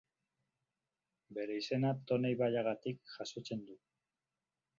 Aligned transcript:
Bere 1.39 1.57
izena 1.63 1.91
Tone 2.13 2.33
ibaiagatik 2.37 3.15
jasotzen 3.19 3.63
du. 3.69 3.79